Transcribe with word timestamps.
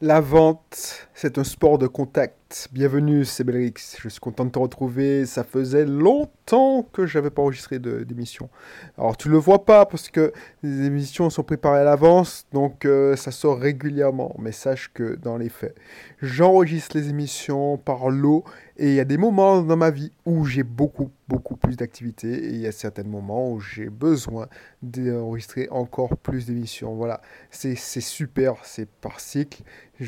La 0.00 0.20
vente, 0.20 1.08
c'est 1.14 1.38
un 1.38 1.44
sport 1.44 1.78
de 1.78 1.86
contact. 1.86 2.41
Bienvenue, 2.70 3.24
c'est 3.24 3.44
Belrix. 3.44 3.96
Je 3.98 4.08
suis 4.10 4.20
content 4.20 4.44
de 4.44 4.50
te 4.50 4.58
retrouver. 4.58 5.24
Ça 5.24 5.42
faisait 5.42 5.86
longtemps 5.86 6.82
que 6.82 7.06
je 7.06 7.16
n'avais 7.16 7.30
pas 7.30 7.40
enregistré 7.40 7.78
d'émission. 7.78 8.50
Alors, 8.98 9.16
tu 9.16 9.30
le 9.30 9.38
vois 9.38 9.64
pas 9.64 9.86
parce 9.86 10.10
que 10.10 10.32
les 10.62 10.86
émissions 10.86 11.30
sont 11.30 11.44
préparées 11.44 11.80
à 11.80 11.84
l'avance, 11.84 12.46
donc 12.52 12.84
euh, 12.84 13.16
ça 13.16 13.30
sort 13.30 13.58
régulièrement. 13.58 14.34
Mais 14.38 14.52
sache 14.52 14.90
que 14.92 15.14
dans 15.14 15.38
les 15.38 15.48
faits, 15.48 15.76
j'enregistre 16.20 16.96
les 16.96 17.08
émissions 17.08 17.78
par 17.78 18.10
lot 18.10 18.44
et 18.76 18.88
il 18.88 18.94
y 18.94 19.00
a 19.00 19.04
des 19.04 19.18
moments 19.18 19.62
dans 19.62 19.76
ma 19.76 19.90
vie 19.90 20.12
où 20.24 20.44
j'ai 20.44 20.62
beaucoup, 20.62 21.10
beaucoup 21.28 21.56
plus 21.56 21.76
d'activités 21.76 22.32
et 22.32 22.48
il 22.48 22.60
y 22.60 22.66
a 22.66 22.72
certains 22.72 23.04
moments 23.04 23.52
où 23.52 23.60
j'ai 23.60 23.90
besoin 23.90 24.48
d'enregistrer 24.82 25.68
encore 25.70 26.16
plus 26.16 26.46
d'émissions. 26.46 26.94
Voilà, 26.94 27.20
c'est 27.50 27.76
super, 27.76 28.56
c'est 28.64 28.88
par 28.88 29.20
cycle. 29.20 29.62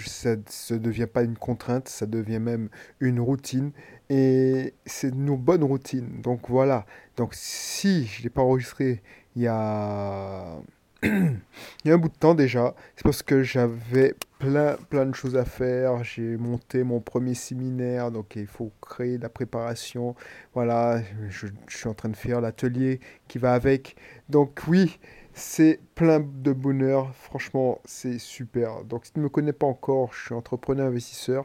Ça 0.07 0.35
ne 0.35 0.79
devient 0.79 1.07
pas 1.07 1.23
une 1.23 1.37
contrainte, 1.37 1.89
ça 1.89 2.07
devient 2.07 2.34
même 2.39 2.69
une 3.01 3.21
routine 3.21 3.73
et 4.11 4.75
c'est 4.87 5.09
une 5.09 5.37
bonne 5.37 5.65
routine. 5.65 6.21
Donc 6.23 6.49
voilà, 6.49 6.87
donc 7.17 7.35
si 7.35 8.07
je 8.07 8.23
n'ai 8.23 8.31
pas 8.31 8.43
enregistré 8.43 9.03
il 9.37 9.43
y 9.43 9.49
a 9.49 10.59
il 11.05 11.39
y 11.85 11.91
a 11.91 11.95
un 11.95 11.99
bout 11.99 12.09
de 12.09 12.15
temps 12.15 12.35
déjà. 12.35 12.75
C'est 12.97 13.03
parce 13.03 13.23
que 13.23 13.43
j'avais 13.43 14.15
plein, 14.39 14.77
plein 14.89 15.07
de 15.07 15.15
choses 15.15 15.37
à 15.37 15.45
faire. 15.45 16.03
J'ai 16.03 16.37
monté 16.37 16.83
mon 16.83 17.01
premier 17.01 17.35
séminaire, 17.35 18.11
donc 18.11 18.37
il 18.37 18.47
faut 18.47 18.73
créer 18.81 19.19
la 19.19 19.29
préparation. 19.29 20.15
Voilà, 20.55 21.03
je, 21.29 21.49
suis 21.69 21.89
en 21.89 21.95
train 21.95 22.09
de 22.09 22.17
faire 22.17 22.41
l'atelier 22.41 23.01
qui 23.29 23.39
va 23.39 23.53
avec. 23.53 23.97
Donc 24.29 24.63
oui, 24.67 24.99
c'est 25.35 25.81
plein 25.95 26.21
de 26.21 26.53
bonheur. 26.53 27.13
Franchement, 27.15 27.81
c'est 27.85 28.19
super. 28.19 28.85
Donc 28.85 29.05
si 29.05 29.13
tu 29.13 29.19
ne 29.19 29.25
me 29.25 29.29
connais 29.29 29.53
pas 29.53 29.67
encore, 29.67 30.13
je 30.15 30.27
suis 30.27 30.35
entrepreneur 30.35 30.87
investisseur. 30.87 31.45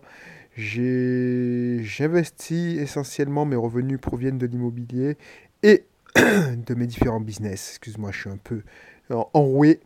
J'investis 0.56 1.82
essentiellement, 2.80 3.46
mes 3.46 3.56
revenus 3.56 4.00
proviennent 4.00 4.38
de 4.38 4.46
l'immobilier 4.46 5.18
et 5.64 5.86
de 6.16 6.74
mes 6.76 6.86
différents 6.88 7.20
business. 7.20 7.70
Excuse-moi, 7.72 8.12
je 8.12 8.20
suis 8.20 8.30
un 8.30 8.38
peu 8.38 8.62
enroué. 9.34 9.80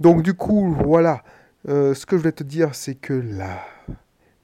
Donc 0.00 0.22
du 0.22 0.34
coup, 0.34 0.74
voilà. 0.74 1.22
Euh, 1.68 1.94
ce 1.94 2.06
que 2.06 2.16
je 2.16 2.22
voulais 2.22 2.32
te 2.32 2.44
dire, 2.44 2.74
c'est 2.74 2.94
que 2.94 3.12
la, 3.12 3.60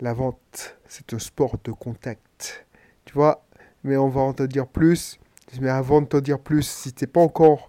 la 0.00 0.12
vente, 0.12 0.76
c'est 0.88 1.12
un 1.14 1.18
sport 1.18 1.56
de 1.64 1.72
contact. 1.72 2.66
Tu 3.04 3.14
vois? 3.14 3.44
Mais 3.84 3.96
on 3.96 4.08
va 4.08 4.20
en 4.20 4.32
te 4.32 4.42
dire 4.42 4.66
plus. 4.66 5.18
Mais 5.60 5.68
avant 5.68 6.00
de 6.00 6.06
te 6.06 6.16
dire 6.16 6.38
plus, 6.38 6.66
si 6.66 6.92
tu 6.92 7.04
n'es 7.04 7.08
pas 7.08 7.20
encore 7.20 7.68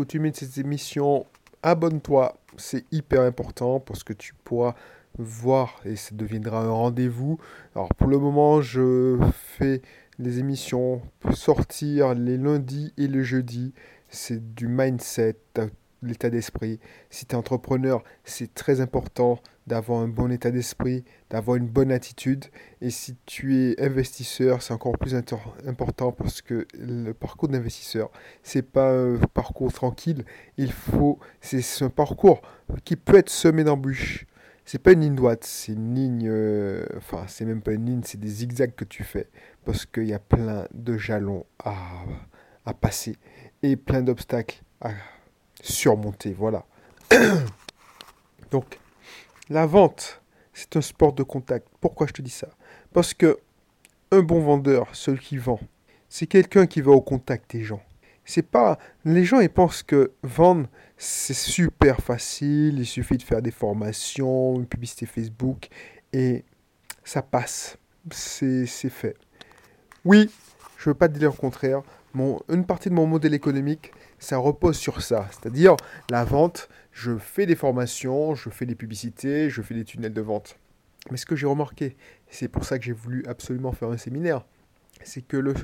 coutumier 0.00 0.30
de 0.30 0.36
ces 0.36 0.60
émissions, 0.60 1.26
abonne-toi. 1.62 2.34
C'est 2.56 2.86
hyper 2.90 3.20
important 3.20 3.80
parce 3.80 4.02
que 4.02 4.14
tu 4.14 4.32
pourras 4.44 4.74
voir 5.18 5.78
et 5.84 5.94
ça 5.94 6.14
deviendra 6.14 6.62
un 6.62 6.70
rendez-vous. 6.70 7.38
Alors 7.74 7.90
pour 7.90 8.08
le 8.08 8.16
moment, 8.16 8.62
je 8.62 9.18
fais 9.30 9.82
les 10.18 10.38
émissions 10.38 11.02
sortir 11.34 12.14
les 12.14 12.38
lundis 12.38 12.94
et 12.96 13.08
le 13.08 13.22
jeudi 13.22 13.74
c'est 14.08 14.54
du 14.54 14.68
mindset, 14.68 15.36
l'état 16.02 16.30
d'esprit. 16.30 16.80
Si 17.10 17.26
tu 17.26 17.34
es 17.34 17.38
entrepreneur, 17.38 18.02
c'est 18.24 18.54
très 18.54 18.80
important 18.80 19.40
d'avoir 19.66 20.00
un 20.00 20.08
bon 20.08 20.30
état 20.32 20.50
d'esprit, 20.50 21.04
d'avoir 21.30 21.56
une 21.56 21.68
bonne 21.68 21.92
attitude. 21.92 22.46
Et 22.80 22.90
si 22.90 23.16
tu 23.26 23.56
es 23.56 23.80
investisseur, 23.80 24.62
c'est 24.62 24.74
encore 24.74 24.98
plus 24.98 25.14
important 25.14 26.12
parce 26.12 26.42
que 26.42 26.66
le 26.74 27.12
parcours 27.12 27.48
d'investisseur, 27.48 28.10
c'est 28.42 28.62
pas 28.62 28.92
un 28.92 29.18
parcours 29.32 29.72
tranquille. 29.72 30.24
Il 30.56 30.72
faut, 30.72 31.18
c'est 31.40 31.62
un 31.82 31.90
parcours 31.90 32.42
qui 32.84 32.96
peut 32.96 33.16
être 33.16 33.30
semé 33.30 33.64
d'embûches. 33.64 34.26
C'est 34.64 34.78
pas 34.78 34.92
une 34.92 35.00
ligne 35.00 35.14
droite, 35.16 35.44
c'est 35.44 35.72
une 35.72 35.94
ligne, 35.94 36.28
euh, 36.28 36.84
enfin 36.96 37.24
c'est 37.26 37.44
même 37.44 37.60
pas 37.60 37.72
une 37.72 37.86
ligne, 37.86 38.02
c'est 38.04 38.20
des 38.20 38.28
zigzags 38.28 38.74
que 38.74 38.84
tu 38.84 39.02
fais 39.02 39.28
parce 39.64 39.84
qu'il 39.84 40.06
y 40.06 40.14
a 40.14 40.20
plein 40.20 40.68
de 40.72 40.96
jalons 40.96 41.44
à, 41.64 41.74
à 42.64 42.74
passer 42.74 43.16
et 43.64 43.76
plein 43.76 44.02
d'obstacles 44.02 44.62
à 44.80 44.90
surmonter. 45.62 46.32
Voilà. 46.32 46.64
Donc, 48.50 48.78
la 49.48 49.66
vente, 49.66 50.22
c'est 50.52 50.76
un 50.76 50.80
sport 50.80 51.12
de 51.12 51.22
contact. 51.22 51.68
Pourquoi 51.80 52.06
je 52.06 52.12
te 52.12 52.22
dis 52.22 52.30
ça? 52.30 52.48
Parce 52.92 53.14
que 53.14 53.38
un 54.10 54.20
bon 54.20 54.40
vendeur, 54.40 54.88
celui 54.92 55.20
qui 55.20 55.36
vend, 55.36 55.60
c'est 56.08 56.26
quelqu'un 56.26 56.66
qui 56.66 56.80
va 56.80 56.90
au 56.92 57.00
contact 57.00 57.52
des 57.52 57.62
gens. 57.62 57.82
C'est 58.24 58.46
pas 58.46 58.78
les 59.04 59.24
gens 59.24 59.40
ils 59.40 59.50
pensent 59.50 59.82
que 59.82 60.12
vendre 60.22 60.68
c'est 60.96 61.34
super 61.34 62.00
facile, 62.00 62.78
il 62.78 62.86
suffit 62.86 63.16
de 63.16 63.22
faire 63.22 63.40
des 63.40 63.50
formations, 63.50 64.56
une 64.56 64.66
publicité 64.66 65.06
Facebook 65.06 65.68
et 66.12 66.44
ça 67.04 67.22
passe. 67.22 67.76
C'est 68.10 68.66
fait. 68.66 69.16
Oui, 70.04 70.30
je 70.76 70.90
veux 70.90 70.94
pas 70.94 71.08
te 71.08 71.18
dire 71.18 71.30
le 71.30 71.36
contraire 71.36 71.82
une 72.14 72.66
partie 72.66 72.88
de 72.88 72.94
mon 72.94 73.06
modèle 73.06 73.34
économique, 73.34 73.92
ça 74.18 74.36
repose 74.38 74.76
sur 74.76 75.02
ça. 75.02 75.28
C'est-à-dire 75.30 75.76
la 76.10 76.24
vente, 76.24 76.68
je 76.92 77.16
fais 77.16 77.46
des 77.46 77.56
formations, 77.56 78.34
je 78.34 78.50
fais 78.50 78.66
des 78.66 78.74
publicités, 78.74 79.50
je 79.50 79.62
fais 79.62 79.74
des 79.74 79.84
tunnels 79.84 80.12
de 80.12 80.20
vente. 80.20 80.58
Mais 81.10 81.16
ce 81.16 81.26
que 81.26 81.36
j'ai 81.36 81.46
remarqué, 81.46 81.96
c'est 82.28 82.48
pour 82.48 82.64
ça 82.64 82.78
que 82.78 82.84
j'ai 82.84 82.92
voulu 82.92 83.24
absolument 83.26 83.72
faire 83.72 83.90
un 83.90 83.96
séminaire, 83.96 84.44
c'est 85.02 85.22
que 85.22 85.36
le, 85.36 85.54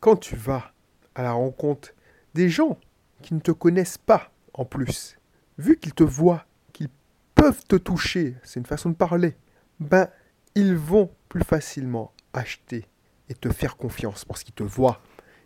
quand 0.00 0.16
tu 0.16 0.36
vas 0.36 0.72
à 1.14 1.22
la 1.22 1.32
rencontre 1.32 1.90
des 2.34 2.48
gens 2.48 2.78
qui 3.22 3.34
ne 3.34 3.40
te 3.40 3.52
connaissent 3.52 3.98
pas 3.98 4.32
en 4.54 4.64
plus, 4.64 5.18
vu 5.58 5.76
qu'ils 5.76 5.94
te 5.94 6.02
voient, 6.02 6.46
qu'ils 6.72 6.88
peuvent 7.34 7.64
te 7.64 7.76
toucher, 7.76 8.34
c'est 8.42 8.58
une 8.58 8.66
façon 8.66 8.90
de 8.90 8.94
parler, 8.94 9.36
ben 9.78 10.08
ils 10.54 10.74
vont 10.74 11.10
plus 11.28 11.44
facilement 11.44 12.12
acheter 12.32 12.86
et 13.28 13.34
te 13.34 13.50
faire 13.50 13.76
confiance 13.76 14.24
parce 14.24 14.42
qu'ils 14.42 14.54
te 14.54 14.64
voient 14.64 15.00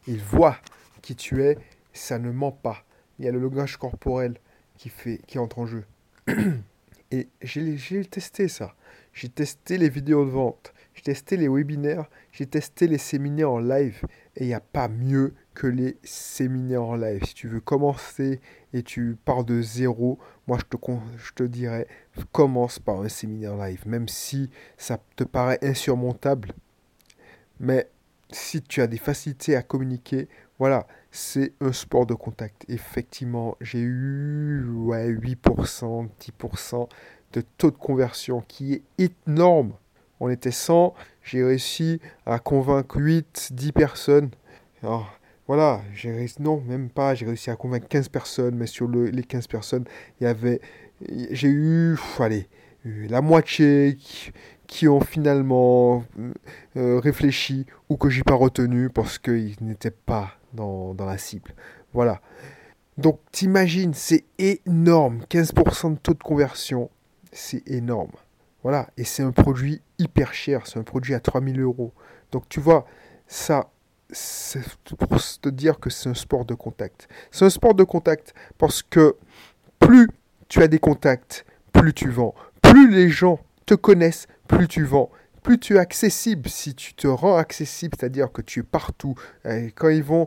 il 0.06 0.20
voit 0.20 0.58
qui 1.02 1.16
tu 1.16 1.42
es, 1.42 1.58
ça 1.92 2.18
ne 2.18 2.30
ment 2.30 2.52
pas. 2.52 2.84
Il 3.18 3.24
y 3.24 3.28
a 3.28 3.32
le 3.32 3.38
langage 3.38 3.76
corporel 3.76 4.38
qui, 4.76 4.88
fait, 4.88 5.20
qui 5.26 5.38
entre 5.38 5.58
en 5.58 5.66
jeu. 5.66 5.84
Et 7.10 7.28
j'ai 7.42 8.04
testé 8.04 8.48
ça. 8.48 8.74
J'ai 9.12 9.28
testé 9.28 9.78
les 9.78 9.88
vidéos 9.88 10.24
de 10.24 10.30
vente, 10.30 10.74
j'ai 10.92 11.02
testé 11.02 11.36
les 11.36 11.46
webinaires, 11.46 12.10
j'ai 12.32 12.46
testé 12.46 12.88
les 12.88 12.98
séminaires 12.98 13.52
en 13.52 13.60
live. 13.60 14.02
Et 14.34 14.42
il 14.42 14.46
n'y 14.48 14.54
a 14.54 14.60
pas 14.60 14.88
mieux 14.88 15.34
que 15.54 15.68
les 15.68 15.96
séminaires 16.02 16.82
en 16.82 16.96
live. 16.96 17.24
Si 17.24 17.34
tu 17.34 17.46
veux 17.46 17.60
commencer 17.60 18.40
et 18.72 18.82
tu 18.82 19.16
pars 19.24 19.44
de 19.44 19.62
zéro, 19.62 20.18
moi 20.48 20.58
je 20.58 20.64
te, 20.64 20.76
je 21.16 21.32
te 21.32 21.44
dirais, 21.44 21.86
commence 22.32 22.80
par 22.80 23.02
un 23.02 23.08
séminaire 23.08 23.56
live. 23.56 23.86
Même 23.86 24.08
si 24.08 24.50
ça 24.76 24.98
te 25.14 25.22
paraît 25.22 25.60
insurmontable. 25.62 26.52
Mais 27.60 27.88
si 28.30 28.62
tu 28.62 28.80
as 28.80 28.86
des 28.86 28.98
facilités 28.98 29.56
à 29.56 29.62
communiquer, 29.62 30.28
voilà, 30.58 30.86
c'est 31.10 31.52
un 31.60 31.72
sport 31.72 32.06
de 32.06 32.14
contact. 32.14 32.64
Effectivement, 32.68 33.56
j'ai 33.60 33.80
eu 33.80 34.64
ouais, 34.68 35.10
8%, 35.10 36.08
10% 36.40 36.88
de 37.32 37.42
taux 37.58 37.70
de 37.70 37.76
conversion 37.76 38.42
qui 38.46 38.74
est 38.74 38.82
énorme. 38.98 39.72
On 40.20 40.28
était 40.28 40.52
100, 40.52 40.94
j'ai 41.22 41.42
réussi 41.42 42.00
à 42.24 42.38
convaincre 42.38 43.00
8, 43.00 43.50
10 43.52 43.72
personnes. 43.72 44.30
Alors, 44.82 45.18
voilà, 45.46 45.82
j'ai 45.92 46.12
réussi, 46.12 46.40
non, 46.40 46.62
même 46.66 46.88
pas, 46.88 47.14
j'ai 47.14 47.26
réussi 47.26 47.50
à 47.50 47.56
convaincre 47.56 47.88
15 47.88 48.08
personnes, 48.08 48.54
mais 48.54 48.66
sur 48.66 48.88
les 48.88 49.22
15 49.22 49.46
personnes, 49.48 49.84
il 50.20 50.24
y 50.24 50.26
avait, 50.26 50.60
j'ai 51.30 51.48
eu, 51.48 51.98
allez, 52.18 52.48
la 52.84 53.20
moitié 53.20 53.96
qui 54.66 54.88
ont 54.88 55.00
finalement 55.00 56.04
euh, 56.18 56.32
euh, 56.76 56.98
réfléchi 56.98 57.66
ou 57.88 57.96
que 57.96 58.08
j'ai 58.08 58.22
pas 58.22 58.34
retenu 58.34 58.90
parce 58.90 59.18
qu'ils 59.18 59.56
n'étaient 59.60 59.90
pas 59.90 60.32
dans, 60.52 60.94
la 60.98 61.18
cible. 61.18 61.54
Voilà. 61.92 62.20
Donc 62.98 63.20
t'imagines, 63.32 63.94
c'est 63.94 64.24
énorme. 64.38 65.22
15% 65.30 65.94
de 65.94 65.98
taux 65.98 66.14
de 66.14 66.22
conversion, 66.22 66.90
c'est 67.32 67.66
énorme. 67.68 68.12
Voilà. 68.62 68.88
Et 68.96 69.04
c'est 69.04 69.22
un 69.22 69.32
produit 69.32 69.82
hyper 69.98 70.32
cher. 70.32 70.66
C'est 70.66 70.78
un 70.78 70.84
produit 70.84 71.14
à 71.14 71.20
3000 71.20 71.60
euros. 71.60 71.92
Donc 72.32 72.48
tu 72.48 72.60
vois, 72.60 72.86
ça, 73.26 73.70
c'est 74.10 74.62
pour 74.96 75.20
te 75.40 75.48
dire 75.48 75.78
que 75.80 75.90
c'est 75.90 76.08
un 76.08 76.14
sport 76.14 76.44
de 76.44 76.54
contact. 76.54 77.08
C'est 77.30 77.44
un 77.44 77.50
sport 77.50 77.74
de 77.74 77.84
contact 77.84 78.34
parce 78.58 78.82
que 78.82 79.16
plus 79.80 80.08
tu 80.48 80.62
as 80.62 80.68
des 80.68 80.78
contacts, 80.78 81.44
plus 81.72 81.92
tu 81.92 82.10
vends. 82.10 82.34
Plus 82.74 82.90
les 82.90 83.08
gens 83.08 83.38
te 83.66 83.74
connaissent, 83.74 84.26
plus 84.48 84.66
tu 84.66 84.82
vends, 84.82 85.08
plus 85.44 85.60
tu 85.60 85.76
es 85.76 85.78
accessible. 85.78 86.48
Si 86.48 86.74
tu 86.74 86.92
te 86.94 87.06
rends 87.06 87.36
accessible, 87.36 87.94
c'est-à-dire 87.96 88.32
que 88.32 88.42
tu 88.42 88.58
es 88.58 88.62
partout. 88.64 89.14
quand 89.76 89.90
ils 89.90 90.02
vont 90.02 90.26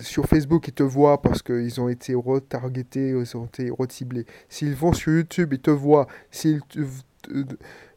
sur 0.00 0.24
Facebook, 0.24 0.68
ils 0.68 0.72
te 0.72 0.82
voient 0.82 1.20
parce 1.20 1.42
qu'ils 1.42 1.78
ont 1.78 1.90
été 1.90 2.14
retargetés, 2.14 3.10
ils 3.10 3.36
ont 3.36 3.44
été 3.44 3.68
reciblés. 3.68 4.24
S'ils 4.48 4.74
vont 4.74 4.94
sur 4.94 5.12
YouTube, 5.12 5.52
ils 5.52 5.60
te 5.60 5.70
voient. 5.70 6.06
S'ils 6.30 6.62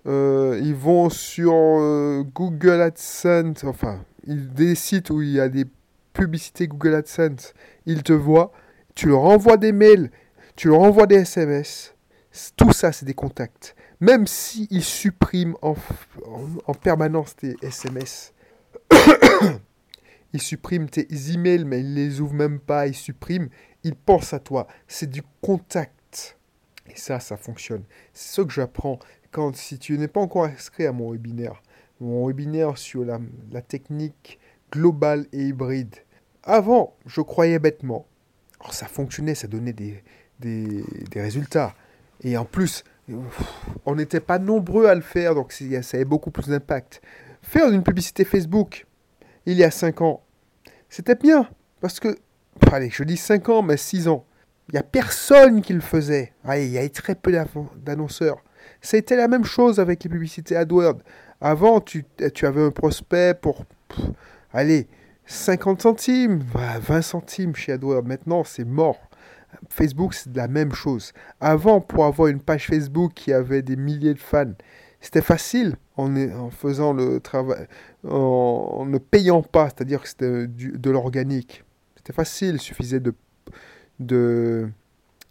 euh, 0.06 0.60
ils 0.62 0.76
vont 0.76 1.10
sur 1.10 1.54
euh, 1.56 2.24
Google 2.36 2.82
AdSense, 2.82 3.64
enfin, 3.64 4.04
des 4.28 4.76
sites 4.76 5.12
où 5.12 5.22
il 5.22 5.32
y 5.32 5.40
a 5.40 5.48
des 5.48 5.64
publicités 6.12 6.68
Google 6.68 6.96
AdSense, 6.96 7.54
ils 7.86 8.04
te 8.04 8.12
voient. 8.12 8.52
Tu 8.96 9.08
leur 9.08 9.22
envoies 9.22 9.56
des 9.56 9.72
mails, 9.72 10.12
tu 10.58 10.68
leur 10.68 10.82
envoies 10.82 11.08
des 11.08 11.20
SMS 11.20 11.96
Tout 12.56 12.72
ça, 12.72 12.92
c'est 12.92 13.06
des 13.06 13.14
contacts. 13.14 13.76
Même 14.00 14.28
s'ils 14.28 14.84
suppriment 14.84 15.58
en, 15.62 15.76
en, 16.68 16.74
permanence 16.74 17.36
tes 17.36 17.56
SMS, 17.62 18.34
ils 20.34 20.42
suppriment 20.42 20.90
tes 20.90 21.08
emails, 21.32 21.66
mais 21.66 21.82
ils 21.82 21.94
les 21.94 22.22
ouvrent 22.22 22.34
même 22.34 22.60
pas, 22.60 22.88
ils 22.88 22.96
suppriment, 22.96 23.50
ils 23.84 23.96
pensent 23.96 24.34
à 24.34 24.40
toi. 24.40 24.68
C'est 24.88 25.10
du 25.10 25.22
contact. 25.42 26.38
Et 26.88 26.96
ça, 26.96 27.20
ça 27.20 27.36
fonctionne. 27.36 27.84
C'est 28.14 28.36
ce 28.36 28.42
que 28.42 28.54
j'apprends. 28.54 29.00
Quand, 29.32 29.56
si 29.56 29.78
tu 29.80 29.98
n'es 29.98 30.08
pas 30.08 30.22
encore 30.22 30.46
inscrit 30.46 30.86
à 30.86 30.92
mon 30.92 31.12
webinaire, 31.12 31.62
mon 32.00 32.28
webinaire 32.28 32.78
sur 32.78 33.04
la, 33.06 33.20
la 33.52 33.62
technique 33.62 34.40
globale 34.72 35.28
et 35.34 35.48
hybride. 35.48 35.96
Avant, 36.44 36.96
je 37.06 37.22
croyais 37.22 37.60
bêtement. 37.60 38.08
Alors, 38.60 38.74
ça 38.74 38.88
fonctionnait, 38.88 39.36
ça 39.36 39.48
donnait 39.48 39.74
des, 39.74 40.04
des, 40.40 40.84
des 41.12 41.22
résultats. 41.22 41.76
Et 42.22 42.38
en 42.38 42.46
plus, 42.46 42.84
on 43.86 43.96
n'était 43.96 44.20
pas 44.20 44.40
nombreux 44.40 44.88
à 44.88 44.96
le 44.96 45.02
faire, 45.02 45.36
donc 45.36 45.52
ça 45.52 45.98
avait 45.98 46.06
beaucoup 46.06 46.32
plus 46.32 46.48
d'impact. 46.48 47.02
Faire 47.42 47.70
une 47.70 47.84
publicité 47.84 48.26
Facebook, 48.26 48.86
il 49.46 49.58
y 49.58 49.64
a 49.64 49.72
5 49.72 50.02
ans, 50.02 50.24
c'était 50.90 51.16
bien. 51.16 51.48
Parce 51.82 52.00
que, 52.00 52.18
allez, 52.72 52.90
je 52.90 53.04
dis 53.04 53.18
5 53.18 53.50
ans, 53.50 53.62
mais 53.62 53.78
6 53.78 54.08
ans. 54.08 54.26
Il 54.68 54.74
n'y 54.74 54.80
a 54.80 54.84
personne 54.84 55.62
qui 55.62 55.74
le 55.74 55.82
faisait. 55.82 56.34
Allez, 56.44 56.68
il 56.68 56.72
y 56.72 56.78
avait 56.78 56.90
très 56.90 57.16
peu 57.16 57.32
d'annonceurs. 57.78 58.44
Ça 58.82 58.98
été 58.98 59.16
la 59.16 59.28
même 59.28 59.46
chose 59.46 59.80
avec 59.80 60.04
les 60.04 60.10
publicités 60.10 60.56
AdWords. 60.56 61.00
Avant, 61.42 61.80
tu, 61.82 62.06
tu 62.34 62.46
avais 62.46 62.62
un 62.62 62.72
prospect 62.72 63.34
pour, 63.34 63.66
allez, 64.54 64.88
50 65.26 65.82
centimes, 65.82 66.44
20 66.54 67.02
centimes 67.02 67.56
chez 67.56 67.72
AdWords. 67.72 68.04
Maintenant, 68.04 68.44
c'est 68.44 68.66
mort. 68.66 69.09
Facebook, 69.70 70.14
c'est 70.14 70.36
la 70.36 70.48
même 70.48 70.74
chose. 70.74 71.14
Avant, 71.40 71.82
pour 71.82 72.06
avoir 72.06 72.28
une 72.28 72.42
page 72.42 72.68
Facebook 72.68 73.14
qui 73.14 73.34
avait 73.34 73.62
des 73.62 73.76
milliers 73.76 74.14
de 74.14 74.20
fans, 74.20 74.54
c'était 75.02 75.22
facile 75.22 75.76
en, 75.96 76.50
faisant 76.50 76.94
le 76.94 77.20
travail, 77.20 77.68
en, 78.08 78.86
ne 78.86 78.98
payant 78.98 79.42
pas, 79.42 79.66
c'est-à-dire 79.70 80.02
que 80.02 80.10
c'était 80.10 80.48
de 80.48 80.90
l'organique. 80.90 81.64
C'était 81.96 82.14
facile, 82.14 82.56
il 82.56 82.62
suffisait 82.62 83.02
de, 84.00 84.70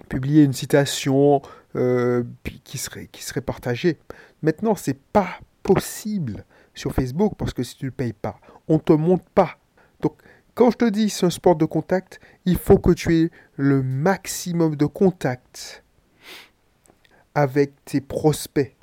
publier 0.09 0.45
une 0.45 0.53
citation 0.53 1.43
euh, 1.77 2.23
qui, 2.65 2.79
serait, 2.79 3.41
partagée. 3.45 3.99
Maintenant, 4.43 4.75
c'est 4.75 4.99
pas 4.99 5.39
possible 5.63 6.45
sur 6.75 6.93
Facebook 6.93 7.35
parce 7.37 7.53
que 7.53 7.63
si 7.63 7.77
tu 7.77 7.87
ne 7.87 7.91
payes 7.91 8.13
pas, 8.13 8.39
on 8.69 8.75
ne 8.75 8.79
te 8.79 8.93
montre 8.93 9.25
pas. 9.35 9.59
Donc, 10.01 10.15
quand 10.59 10.73
je 10.73 10.77
te 10.77 10.87
dis 10.87 11.09
c'est 11.09 11.25
un 11.25 11.31
sport 11.31 11.55
de 11.55 11.65
contact, 11.65 12.19
il 12.45 12.59
faut 12.59 12.79
que 12.79 12.91
tu 12.91 13.15
aies 13.17 13.31
le 13.55 13.81
maximum 13.81 14.75
de 14.75 14.87
contact 14.87 15.85
avec 17.33 17.73
tes 17.85 18.01
prospects. 18.01 18.75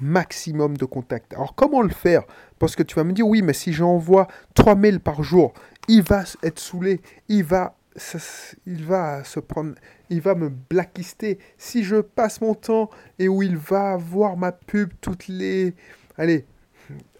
Maximum 0.00 0.76
de 0.76 0.84
contact. 0.84 1.32
Alors 1.32 1.54
comment 1.54 1.80
le 1.80 1.88
faire? 1.88 2.24
Parce 2.58 2.76
que 2.76 2.82
tu 2.82 2.94
vas 2.96 3.04
me 3.04 3.14
dire 3.14 3.26
oui, 3.26 3.40
mais 3.40 3.54
si 3.54 3.72
j'envoie 3.72 4.28
3 4.52 4.74
mails 4.74 5.00
par 5.00 5.22
jour, 5.22 5.54
il 5.88 6.02
va 6.02 6.24
être 6.42 6.58
saoulé, 6.58 7.00
il 7.26 7.42
va 7.42 7.74
se 7.96 9.40
prendre, 9.40 9.74
il 10.10 10.20
va 10.20 10.34
me 10.34 10.50
blacklister. 10.50 11.38
Si 11.56 11.84
je 11.84 12.02
passe 12.02 12.42
mon 12.42 12.54
temps 12.54 12.90
et 13.18 13.28
où 13.28 13.42
il 13.42 13.56
va 13.56 13.96
voir 13.96 14.36
ma 14.36 14.52
pub 14.52 14.90
toutes 15.00 15.26
les, 15.26 15.74
allez, 16.18 16.44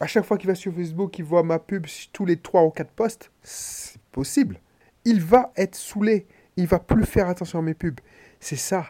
à 0.01 0.07
chaque 0.07 0.25
fois 0.25 0.39
qu'il 0.39 0.49
va 0.49 0.55
sur 0.55 0.75
Facebook, 0.75 1.19
il 1.19 1.25
voit 1.25 1.43
ma 1.43 1.59
pub 1.59 1.87
tous 2.13 2.25
les 2.25 2.37
3 2.37 2.65
ou 2.65 2.71
4 2.71 2.91
posts, 2.91 3.31
c'est 3.43 4.01
possible. 4.13 4.61
Il 5.05 5.21
va 5.21 5.53
être 5.57 5.75
saoulé. 5.75 6.27
Il 6.57 6.67
va 6.67 6.79
plus 6.79 7.05
faire 7.05 7.29
attention 7.29 7.59
à 7.59 7.63
mes 7.63 7.75
pubs. 7.75 8.01
C'est 8.41 8.57
ça. 8.57 8.87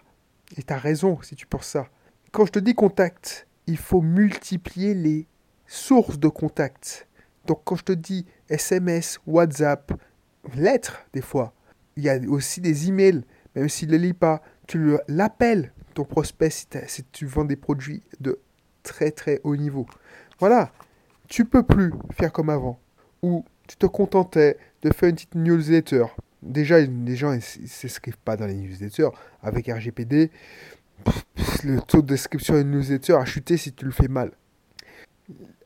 Et 0.57 0.63
tu 0.63 0.73
as 0.73 0.79
raison 0.79 1.21
si 1.23 1.37
tu 1.37 1.47
penses 1.47 1.67
ça. 1.67 1.89
Quand 2.33 2.47
je 2.47 2.53
te 2.53 2.59
dis 2.59 2.75
contact, 2.75 3.47
il 3.67 3.77
faut 3.77 4.01
multiplier 4.01 4.95
les 4.95 5.27
sources 5.67 6.19
de 6.19 6.29
contact. 6.29 7.07
Donc 7.47 7.63
quand 7.65 7.77
je 7.77 7.85
te 7.85 7.93
dis 7.93 8.27
SMS, 8.49 9.19
WhatsApp, 9.27 9.93
lettres 10.55 11.07
des 11.13 11.23
fois, 11.23 11.53
il 11.97 12.05
y 12.05 12.09
a 12.09 12.19
aussi 12.29 12.61
des 12.61 12.89
emails, 12.89 13.23
même 13.55 13.69
s'il 13.69 13.89
ne 13.89 13.93
les 13.93 13.99
lit 13.99 14.13
pas, 14.13 14.43
tu 14.67 14.97
l'appelles, 15.09 15.73
ton 15.95 16.05
prospect, 16.05 16.51
si 16.51 17.05
tu 17.13 17.27
vends 17.27 17.45
des 17.45 17.57
produits 17.57 18.03
de 18.21 18.41
très 18.83 19.11
très 19.11 19.41
haut 19.45 19.57
niveau. 19.57 19.87
Voilà, 20.39 20.73
tu 21.29 21.45
peux 21.45 21.63
plus 21.63 21.93
faire 22.13 22.33
comme 22.33 22.51
avant, 22.51 22.79
où 23.23 23.45
tu 23.69 23.77
te 23.77 23.87
contentais 23.87 24.59
de 24.83 24.93
faire 24.93 25.09
une 25.09 25.15
petite 25.15 25.35
newsletter. 25.35 26.07
Déjà, 26.43 26.81
les 26.81 27.17
gens 27.17 27.33
ne 27.33 27.41
s'inscrivent 27.41 28.19
pas 28.19 28.37
dans 28.37 28.47
les 28.47 28.55
newsletters. 28.55 29.11
Avec 29.43 29.69
RGPD, 29.69 30.31
le 31.65 31.81
taux 31.81 32.03
de 32.03 32.09
description 32.09 32.55
d'une 32.55 32.71
newsletter 32.73 33.15
a 33.15 33.25
chuté 33.25 33.57
si 33.57 33.73
tu 33.73 33.85
le 33.85 33.93
fais 33.93 34.09
mal. 34.09 34.33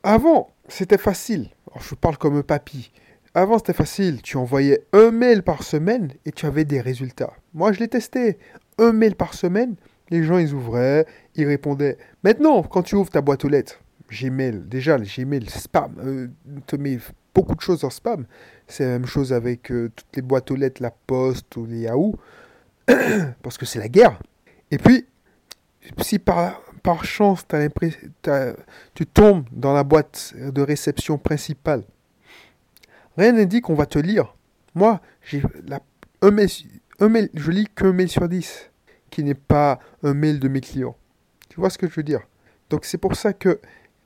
Avant, 0.03 0.51
c'était 0.67 0.97
facile. 0.97 1.49
je 1.79 1.95
parle 1.95 2.17
comme 2.17 2.37
un 2.37 2.43
papy. 2.43 2.91
Avant, 3.33 3.57
c'était 3.57 3.73
facile. 3.73 4.21
Tu 4.21 4.37
envoyais 4.37 4.85
un 4.93 5.11
mail 5.11 5.43
par 5.43 5.63
semaine 5.63 6.13
et 6.25 6.31
tu 6.31 6.45
avais 6.45 6.65
des 6.65 6.81
résultats. 6.81 7.33
Moi, 7.53 7.71
je 7.73 7.79
l'ai 7.79 7.87
testé. 7.87 8.37
Un 8.77 8.93
mail 8.93 9.15
par 9.15 9.33
semaine, 9.33 9.75
les 10.09 10.23
gens, 10.23 10.37
ils 10.37 10.53
ouvraient, 10.53 11.05
ils 11.35 11.45
répondaient. 11.45 11.97
Maintenant, 12.23 12.61
quand 12.63 12.83
tu 12.83 12.95
ouvres 12.95 13.09
ta 13.09 13.21
boîte 13.21 13.43
aux 13.43 13.49
lettres, 13.49 13.81
Gmail, 14.09 14.63
déjà, 14.65 14.97
le 14.97 15.05
Gmail, 15.05 15.49
spam, 15.49 15.95
euh, 15.99 16.27
te 16.65 16.75
met 16.75 16.99
beaucoup 17.33 17.55
de 17.55 17.61
choses 17.61 17.83
en 17.83 17.89
spam. 17.89 18.25
C'est 18.67 18.85
la 18.85 18.91
même 18.91 19.05
chose 19.05 19.33
avec 19.33 19.71
euh, 19.71 19.91
toutes 19.95 20.15
les 20.15 20.21
boîtes 20.21 20.49
aux 20.51 20.55
lettres, 20.55 20.81
la 20.81 20.91
poste 20.91 21.55
ou 21.55 21.65
les 21.65 21.81
Yahoo, 21.81 22.15
parce 23.43 23.57
que 23.57 23.65
c'est 23.65 23.79
la 23.79 23.89
guerre. 23.89 24.19
Et 24.71 24.77
puis, 24.77 25.05
si 26.01 26.19
par, 26.19 26.61
par 26.83 27.05
chance 27.05 27.45
as 27.51 28.53
tu 28.93 29.05
tombes 29.05 29.45
dans 29.51 29.73
la 29.73 29.83
boîte 29.83 30.33
de 30.35 30.61
réception 30.61 31.17
principale, 31.17 31.83
rien 33.17 33.45
dit 33.45 33.61
qu'on 33.61 33.75
va 33.75 33.85
te 33.85 33.99
lire. 33.99 34.35
Moi, 34.75 35.01
j'ai 35.23 35.41
un 36.21 36.31
mail, 36.31 36.49
un 36.99 37.09
mail, 37.09 37.29
je 37.33 37.51
lis 37.51 37.67
qu'un 37.75 37.93
mail 37.93 38.09
sur 38.09 38.27
dix, 38.27 38.69
qui 39.09 39.23
n'est 39.23 39.33
pas 39.33 39.79
un 40.03 40.13
mail 40.13 40.39
de 40.39 40.47
mes 40.47 40.61
clients. 40.61 40.95
Tu 41.49 41.59
vois 41.59 41.69
ce 41.69 41.77
que 41.77 41.87
je 41.87 41.93
veux 41.93 42.03
dire? 42.03 42.21
Donc 42.69 42.85
c'est 42.85 42.97
pour 42.97 43.15
ça 43.15 43.33
que 43.33 43.59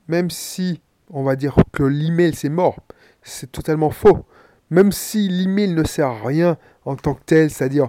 même 0.08 0.30
si 0.30 0.80
on 1.10 1.22
va 1.22 1.36
dire 1.36 1.56
que 1.72 1.82
l'email 1.82 2.34
c'est 2.34 2.48
mort, 2.48 2.80
c'est 3.22 3.50
totalement 3.52 3.90
faux. 3.90 4.24
Même 4.70 4.92
si 4.92 5.28
l'email 5.28 5.74
ne 5.74 5.84
sert 5.84 6.08
à 6.08 6.26
rien 6.26 6.56
en 6.84 6.96
tant 6.96 7.14
que 7.14 7.24
tel, 7.24 7.50
c'est-à-dire 7.50 7.86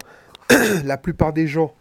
la 0.83 0.97
plupart 0.97 1.33
des 1.33 1.47
gens 1.47 1.73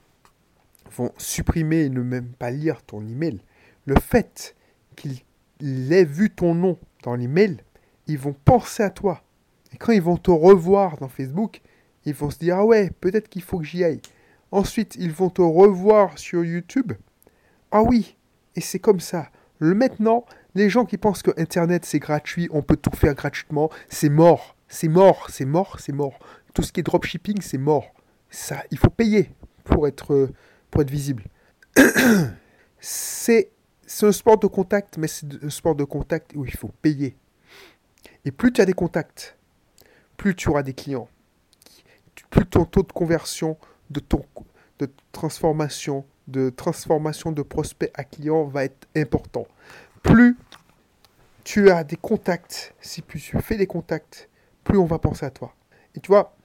vont 0.90 1.12
supprimer 1.17 1.82
et 1.82 1.88
ne 1.88 2.02
même 2.02 2.29
pas 2.29 2.50
lire 2.50 2.82
ton 2.82 3.00
email, 3.06 3.40
le 3.84 3.96
fait 3.96 4.54
qu'ils 4.97 5.92
aient 5.92 6.04
vu 6.04 6.30
ton 6.30 6.54
nom 6.54 6.78
dans 7.02 7.14
l'email, 7.14 7.59
ils 8.06 8.18
vont 8.18 8.35
penser 8.45 8.83
à 8.83 8.90
toi. 8.90 9.23
Et 9.73 9.76
quand 9.76 9.92
ils 9.92 10.02
vont 10.02 10.16
te 10.16 10.30
revoir 10.30 10.99
dans 10.99 11.09
Facebook, 11.09 11.61
ils 12.04 12.14
vont 12.14 12.30
se 12.30 12.38
dire 12.38 12.59
Ah 12.59 12.64
ouais, 12.64 12.90
peut-être 13.00 13.28
qu'il 13.28 13.42
faut 13.42 13.59
que 13.59 13.64
j'y 13.64 13.85
aille. 13.85 14.00
Ensuite, 14.50 14.97
ils 14.99 15.12
vont 15.12 15.30
te 15.30 15.42
revoir 15.42 16.18
sur 16.18 16.45
YouTube. 16.45 16.92
Ah 17.71 17.83
oui, 17.83 18.16
et 18.54 18.61
c'est 18.61 18.78
comme 18.78 19.00
ça. 19.00 19.30
Maintenant, 19.62 20.25
les 20.57 20.69
gens 20.69 20.85
qui 20.85 20.99
pensent 20.99 21.23
que 21.23 21.31
Internet 21.40 21.85
c'est 21.85 22.00
gratuit, 22.00 22.49
on 22.50 22.62
peut 22.62 22.76
tout 22.76 22.95
faire 22.97 23.14
gratuitement, 23.14 23.71
c'est 23.88 24.09
mort. 24.09 24.57
C'est 24.66 24.88
mort, 24.88 25.28
c'est 25.31 25.45
mort, 25.45 25.78
c'est 25.78 25.92
mort. 25.92 26.19
Tout 26.52 26.62
ce 26.62 26.73
qui 26.73 26.81
est 26.81 26.83
dropshipping, 26.83 27.40
c'est 27.40 27.59
mort. 27.59 27.95
Ça, 28.28 28.62
il 28.71 28.78
faut 28.78 28.90
payer 28.90 29.31
pour 29.64 29.87
être, 29.87 30.31
pour 30.71 30.83
être 30.83 30.90
visible. 30.90 31.25
c'est 32.81 33.52
un 34.02 34.12
sport 34.12 34.38
de 34.38 34.47
contact, 34.49 34.99
mais 34.99 35.07
c'est 35.07 35.26
un 35.45 35.50
sport 35.50 35.76
de 35.76 35.85
contact 35.85 36.33
où 36.35 36.45
il 36.45 36.57
faut 36.57 36.71
payer. 36.81 37.16
Et 38.25 38.33
plus 38.33 38.52
tu 38.52 38.61
as 38.61 38.64
des 38.64 38.73
contacts, 38.73 39.37
plus 40.16 40.35
tu 40.35 40.49
auras 40.49 40.62
des 40.62 40.75
clients. 40.75 41.09
Plus 42.31 42.47
ton 42.47 42.64
taux 42.64 42.83
de 42.83 42.92
conversion, 42.92 43.59
de, 43.90 44.00
ton, 44.00 44.25
de 44.78 44.88
transformation 45.12 46.04
de 46.29 46.50
transformation 46.50 47.33
de 47.33 47.43
prospect 47.43 47.91
à 47.95 48.05
client 48.05 48.45
va 48.45 48.64
être 48.64 48.88
important. 48.97 49.47
Plus 50.02 50.37
tu 51.45 51.71
as 51.71 51.85
des 51.85 51.97
contacts, 51.97 52.75
si 52.81 53.02
plus 53.02 53.21
tu 53.21 53.38
fais 53.41 53.57
des 53.57 53.67
contacts, 53.67 54.29
plus 54.64 54.79
on 54.79 54.87
va 54.87 54.99
penser 54.99 55.26
à 55.26 55.31
toi. 55.31 55.55
Et 55.95 56.00
tu 56.00 56.09
vois, 56.09 56.37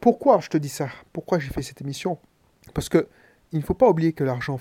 pourquoi 0.00 0.40
je 0.40 0.48
te 0.48 0.56
dis 0.56 0.68
ça? 0.68 0.88
Pourquoi 1.12 1.38
j'ai 1.38 1.50
fait 1.50 1.62
cette 1.62 1.80
émission? 1.80 2.18
Parce 2.74 2.88
que 2.88 3.08
il 3.52 3.58
ne 3.58 3.64
faut 3.64 3.74
pas 3.74 3.88
oublier 3.88 4.12
que 4.12 4.24
l'argent 4.24 4.58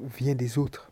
vient 0.00 0.34
des 0.34 0.58
autres. 0.58 0.90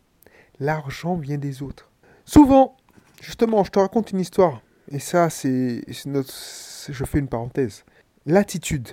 L'argent 0.59 1.15
vient 1.15 1.37
des 1.37 1.61
autres. 1.61 1.89
Souvent, 2.23 2.77
justement, 3.21 3.63
je 3.63 3.71
te 3.71 3.79
raconte 3.79 4.11
une 4.11 4.19
histoire. 4.19 4.61
Et 4.89 4.99
ça, 4.99 5.29
c'est. 5.29 5.83
Je 5.87 7.05
fais 7.05 7.19
une 7.19 7.27
parenthèse. 7.27 7.83
L'attitude. 8.25 8.89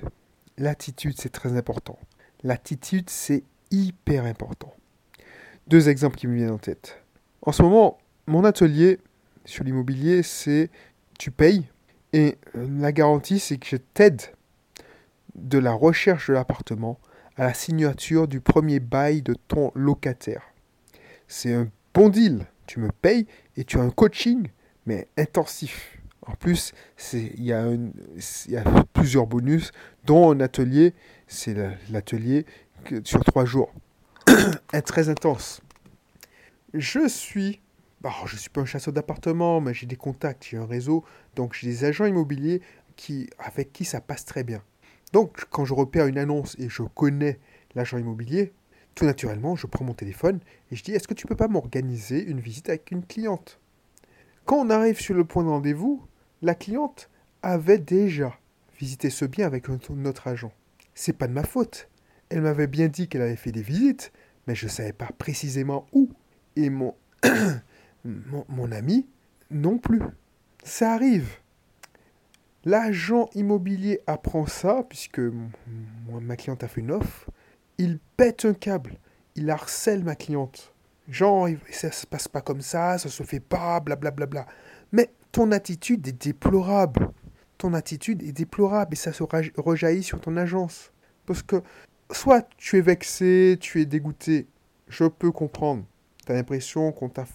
L'attitude, 0.56 1.14
c'est 1.20 1.28
très 1.28 1.56
important. 1.56 1.98
L'attitude, 2.42 3.10
c'est 3.10 3.44
hyper 3.70 4.24
important. 4.24 4.74
Deux 5.66 5.88
exemples 5.88 6.16
qui 6.16 6.26
me 6.26 6.34
viennent 6.34 6.50
en 6.50 6.58
tête. 6.58 7.02
En 7.42 7.52
ce 7.52 7.62
moment, 7.62 7.98
mon 8.26 8.44
atelier 8.44 8.98
sur 9.44 9.64
l'immobilier, 9.64 10.22
c'est 10.22 10.70
tu 11.18 11.30
payes 11.30 11.66
et 12.12 12.38
euh, 12.56 12.66
la 12.80 12.92
garantie, 12.92 13.38
c'est 13.38 13.58
que 13.58 13.66
je 13.66 13.76
t'aide 13.76 14.22
de 15.34 15.58
la 15.58 15.72
recherche 15.72 16.28
de 16.28 16.34
l'appartement 16.34 16.98
à 17.36 17.44
la 17.44 17.54
signature 17.54 18.26
du 18.26 18.40
premier 18.40 18.80
bail 18.80 19.22
de 19.22 19.34
ton 19.34 19.70
locataire. 19.74 20.42
C'est 21.28 21.54
un 21.54 21.68
bon 21.94 22.08
deal. 22.08 22.46
Tu 22.66 22.80
me 22.80 22.90
payes 22.90 23.26
et 23.56 23.64
tu 23.64 23.78
as 23.78 23.82
un 23.82 23.90
coaching, 23.90 24.48
mais 24.86 25.08
intensif. 25.16 25.98
En 26.26 26.34
plus, 26.34 26.72
il 27.14 27.42
y, 27.42 27.52
a 27.52 27.64
plusieurs 28.92 29.26
bonus, 29.26 29.72
dont 30.04 30.30
un 30.30 30.40
atelier. 30.40 30.92
C'est 31.26 31.56
l'atelier 31.90 32.44
sur 33.04 33.24
trois 33.24 33.44
jours. 33.44 33.72
est 34.72 34.82
très 34.82 35.08
intense. 35.08 35.60
Je 36.74 37.08
suis 37.08 37.60
bah, 38.00 38.12
je 38.26 38.36
suis 38.36 38.50
pas 38.50 38.60
un 38.60 38.64
chasseur 38.64 38.94
d'appartements, 38.94 39.60
mais 39.60 39.74
j'ai 39.74 39.86
des 39.86 39.96
contacts, 39.96 40.46
j'ai 40.48 40.56
un 40.56 40.66
réseau, 40.66 41.04
donc 41.34 41.54
j'ai 41.54 41.66
des 41.66 41.84
agents 41.84 42.04
immobiliers 42.04 42.62
qui, 42.94 43.28
avec 43.38 43.72
qui 43.72 43.84
ça 43.84 44.00
passe 44.00 44.24
très 44.24 44.44
bien. 44.44 44.62
Donc 45.12 45.46
quand 45.50 45.64
je 45.64 45.74
repère 45.74 46.06
une 46.06 46.18
annonce 46.18 46.54
et 46.58 46.68
je 46.68 46.82
connais 46.82 47.40
l'agent 47.74 47.98
immobilier, 47.98 48.52
tout 48.94 49.04
naturellement, 49.04 49.56
je 49.56 49.66
prends 49.66 49.84
mon 49.84 49.94
téléphone 49.94 50.38
et 50.70 50.76
je 50.76 50.84
dis 50.84 50.92
est-ce 50.92 51.08
que 51.08 51.14
tu 51.14 51.26
peux 51.26 51.36
pas 51.36 51.48
m'organiser 51.48 52.22
une 52.22 52.40
visite 52.40 52.68
avec 52.68 52.90
une 52.92 53.04
cliente? 53.04 53.58
Quand 54.44 54.56
on 54.56 54.70
arrive 54.70 55.00
sur 55.00 55.14
le 55.14 55.24
point 55.24 55.42
de 55.42 55.48
rendez-vous, 55.48 56.06
la 56.42 56.54
cliente 56.54 57.10
avait 57.42 57.78
déjà 57.78 58.38
visité 58.78 59.10
ce 59.10 59.24
bien 59.24 59.46
avec 59.46 59.68
notre 59.90 60.28
agent. 60.28 60.52
C'est 60.94 61.12
pas 61.12 61.26
de 61.26 61.32
ma 61.32 61.44
faute. 61.44 61.88
Elle 62.30 62.42
m'avait 62.42 62.66
bien 62.66 62.88
dit 62.88 63.08
qu'elle 63.08 63.22
avait 63.22 63.36
fait 63.36 63.52
des 63.52 63.62
visites, 63.62 64.12
mais 64.46 64.54
je 64.54 64.66
ne 64.66 64.70
savais 64.70 64.92
pas 64.92 65.08
précisément 65.18 65.86
où. 65.92 66.10
Et 66.56 66.70
mon 66.70 66.94
mon, 68.04 68.72
ami 68.72 69.06
non 69.50 69.78
plus. 69.78 70.02
Ça 70.64 70.92
arrive. 70.92 71.36
L'agent 72.64 73.28
immobilier 73.34 74.00
apprend 74.06 74.46
ça, 74.46 74.84
puisque 74.88 75.20
ma 76.08 76.36
cliente 76.36 76.64
a 76.64 76.68
fait 76.68 76.80
une 76.80 76.90
offre. 76.90 77.30
Il 77.78 77.98
pète 78.16 78.44
un 78.44 78.54
câble. 78.54 78.98
Il 79.36 79.50
harcèle 79.50 80.04
ma 80.04 80.16
cliente. 80.16 80.74
Genre, 81.08 81.48
ça 81.70 81.90
se 81.90 82.06
passe 82.06 82.28
pas 82.28 82.42
comme 82.42 82.60
ça, 82.60 82.98
ça 82.98 83.08
se 83.08 83.22
fait 83.22 83.40
pas, 83.40 83.80
blablabla. 83.80 84.26
Bla, 84.26 84.26
bla, 84.26 84.44
bla. 84.44 84.54
Mais 84.92 85.10
ton 85.32 85.52
attitude 85.52 86.06
est 86.06 86.26
déplorable. 86.26 87.10
Ton 87.56 87.74
attitude 87.74 88.22
est 88.22 88.32
déplorable 88.32 88.92
et 88.92 88.96
ça 88.96 89.12
se 89.12 89.22
rejaillit 89.56 90.02
sur 90.02 90.20
ton 90.20 90.36
agence. 90.36 90.92
Parce 91.26 91.42
que 91.42 91.62
soit 92.10 92.48
tu 92.56 92.78
es 92.78 92.80
vexé, 92.80 93.56
tu 93.60 93.80
es 93.80 93.86
dégoûté, 93.86 94.46
je 94.88 95.04
peux 95.04 95.32
comprendre. 95.32 95.84
Tu 96.24 96.32
as 96.32 96.34
l'impression 96.34 96.92
qu'on 96.92 97.08
t'a 97.08 97.26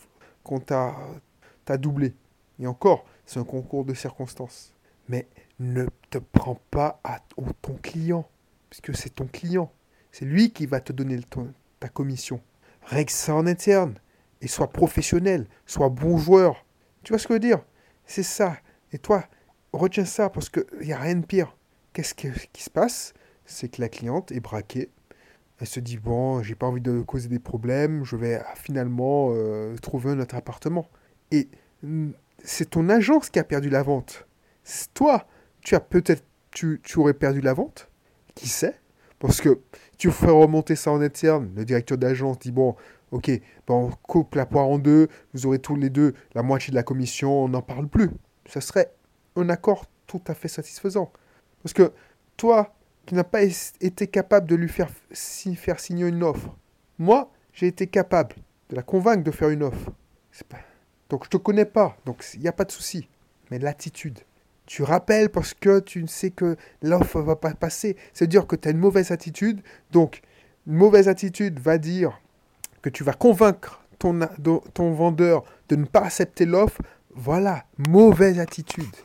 qu'on 0.43 0.59
t'a 0.59 1.77
doublé. 1.77 2.13
Et 2.59 2.67
encore, 2.67 3.05
c'est 3.25 3.39
un 3.39 3.43
concours 3.43 3.85
de 3.85 3.93
circonstances. 3.93 4.73
Mais 5.07 5.27
ne 5.59 5.85
te 6.09 6.17
prends 6.17 6.59
pas 6.71 6.99
à 7.03 7.19
ton 7.61 7.73
client, 7.75 8.27
puisque 8.69 8.95
c'est 8.95 9.15
ton 9.15 9.27
client. 9.27 9.71
C'est 10.11 10.25
lui 10.25 10.51
qui 10.51 10.65
va 10.65 10.79
te 10.79 10.93
donner 10.93 11.19
ta 11.79 11.89
commission. 11.89 12.41
Règle 12.83 13.11
ça 13.11 13.35
en 13.35 13.47
interne 13.47 13.95
et 14.41 14.47
sois 14.47 14.71
professionnel, 14.71 15.47
sois 15.65 15.89
bon 15.89 16.17
joueur. 16.17 16.65
Tu 17.03 17.13
vois 17.13 17.19
ce 17.19 17.27
que 17.27 17.33
je 17.33 17.35
veux 17.35 17.39
dire? 17.39 17.63
C'est 18.05 18.23
ça. 18.23 18.57
Et 18.91 18.97
toi, 18.97 19.25
retiens 19.71 20.05
ça 20.05 20.29
parce 20.29 20.49
qu'il 20.49 20.65
n'y 20.81 20.93
a 20.93 20.99
rien 20.99 21.15
de 21.15 21.25
pire. 21.25 21.55
Qu'est-ce 21.93 22.13
qui 22.13 22.63
se 22.63 22.69
passe? 22.69 23.13
C'est 23.45 23.69
que 23.69 23.81
la 23.81 23.89
cliente 23.89 24.31
est 24.31 24.39
braquée 24.39 24.89
elle 25.59 25.67
se 25.67 25.79
dit 25.79 25.97
bon, 25.97 26.43
j'ai 26.43 26.55
pas 26.55 26.67
envie 26.67 26.81
de 26.81 26.99
causer 27.01 27.29
des 27.29 27.39
problèmes, 27.39 28.03
je 28.03 28.17
vais 28.17 28.41
finalement 28.55 29.29
euh, 29.31 29.77
trouver 29.77 30.11
un 30.11 30.19
autre 30.19 30.35
appartement. 30.35 30.89
Et 31.31 31.47
c'est 32.43 32.71
ton 32.71 32.89
agence 32.89 33.29
qui 33.29 33.39
a 33.39 33.45
perdu 33.45 33.69
la 33.69 33.81
vente. 33.81 34.27
Toi, 34.93 35.25
tu 35.61 35.75
as 35.75 35.79
peut-être, 35.79 36.25
tu, 36.51 36.81
tu, 36.83 36.99
aurais 36.99 37.13
perdu 37.13 37.39
la 37.39 37.53
vente. 37.53 37.89
Qui 38.35 38.49
sait? 38.49 38.75
Parce 39.19 39.39
que 39.39 39.61
tu 39.97 40.11
ferais 40.11 40.31
remonter 40.31 40.75
ça 40.75 40.91
en 40.91 41.01
interne. 41.01 41.49
Le 41.55 41.63
directeur 41.63 41.97
d'agence 41.97 42.39
dit 42.39 42.51
bon, 42.51 42.75
ok, 43.11 43.31
bon, 43.67 43.87
on 43.87 43.89
coupe 44.01 44.35
la 44.35 44.45
poire 44.45 44.67
en 44.67 44.79
deux, 44.79 45.07
vous 45.33 45.45
aurez 45.45 45.59
tous 45.59 45.75
les 45.75 45.89
deux 45.89 46.13
la 46.35 46.43
moitié 46.43 46.71
de 46.71 46.75
la 46.75 46.83
commission, 46.83 47.45
on 47.45 47.47
n'en 47.47 47.61
parle 47.61 47.87
plus. 47.87 48.09
Ce 48.47 48.59
serait 48.59 48.91
un 49.37 49.47
accord 49.49 49.85
tout 50.07 50.21
à 50.27 50.33
fait 50.33 50.49
satisfaisant. 50.49 51.13
Parce 51.61 51.71
que 51.71 51.93
toi, 52.35 52.75
qui 53.05 53.15
n'a 53.15 53.23
pas 53.23 53.43
été 53.43 54.07
capable 54.07 54.47
de 54.47 54.55
lui 54.55 54.69
faire, 54.69 54.89
faire 55.11 55.79
signer 55.79 56.07
une 56.07 56.23
offre. 56.23 56.55
Moi, 56.97 57.31
j'ai 57.53 57.67
été 57.67 57.87
capable 57.87 58.35
de 58.69 58.75
la 58.75 58.83
convaincre 58.83 59.23
de 59.23 59.31
faire 59.31 59.49
une 59.49 59.63
offre. 59.63 59.91
Pas... 60.49 60.57
Donc 61.09 61.25
je 61.25 61.29
te 61.29 61.37
connais 61.37 61.65
pas, 61.65 61.97
donc 62.05 62.23
il 62.33 62.39
n'y 62.39 62.47
a 62.47 62.53
pas 62.53 62.65
de 62.65 62.71
souci. 62.71 63.07
Mais 63.51 63.59
l'attitude. 63.59 64.19
Tu 64.65 64.83
rappelles 64.83 65.29
parce 65.29 65.53
que 65.53 65.79
tu 65.79 66.07
sais 66.07 66.31
que 66.31 66.55
l'offre 66.81 67.21
va 67.21 67.35
pas 67.35 67.53
passer. 67.53 67.97
C'est-à-dire 68.13 68.47
que 68.47 68.55
tu 68.55 68.69
as 68.69 68.71
une 68.71 68.77
mauvaise 68.77 69.11
attitude. 69.11 69.61
Donc, 69.91 70.21
une 70.65 70.73
mauvaise 70.73 71.09
attitude 71.09 71.59
va 71.59 71.77
dire 71.77 72.19
que 72.81 72.89
tu 72.89 73.03
vas 73.03 73.13
convaincre 73.13 73.83
ton, 73.99 74.17
ton 74.73 74.93
vendeur 74.93 75.43
de 75.67 75.75
ne 75.75 75.85
pas 75.85 76.05
accepter 76.05 76.45
l'offre. 76.45 76.81
Voilà, 77.13 77.65
mauvaise 77.89 78.39
attitude. 78.39 78.95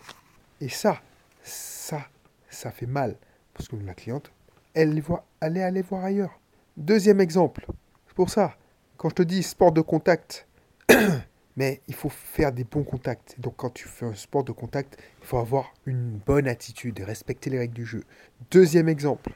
Et 0.60 0.68
ça, 0.68 1.02
ça, 1.42 2.06
ça 2.48 2.70
fait 2.70 2.86
mal 2.86 3.16
parce 3.58 3.68
que 3.68 3.76
la 3.76 3.94
cliente, 3.94 4.30
elle, 4.72 4.94
les 4.94 5.00
voit, 5.00 5.26
elle 5.40 5.56
est 5.56 5.62
allée 5.64 5.82
voir 5.82 6.04
ailleurs. 6.04 6.40
Deuxième 6.76 7.20
exemple, 7.20 7.66
c'est 8.06 8.14
pour 8.14 8.30
ça, 8.30 8.56
quand 8.96 9.08
je 9.08 9.16
te 9.16 9.22
dis 9.22 9.42
sport 9.42 9.72
de 9.72 9.80
contact, 9.80 10.46
mais 11.56 11.82
il 11.88 11.94
faut 11.94 12.08
faire 12.08 12.52
des 12.52 12.62
bons 12.62 12.84
contacts. 12.84 13.34
Donc 13.40 13.56
quand 13.56 13.70
tu 13.70 13.88
fais 13.88 14.06
un 14.06 14.14
sport 14.14 14.44
de 14.44 14.52
contact, 14.52 14.96
il 15.20 15.26
faut 15.26 15.38
avoir 15.38 15.74
une 15.86 16.18
bonne 16.18 16.46
attitude 16.46 17.00
et 17.00 17.04
respecter 17.04 17.50
les 17.50 17.58
règles 17.58 17.74
du 17.74 17.84
jeu. 17.84 18.04
Deuxième 18.52 18.88
exemple, 18.88 19.32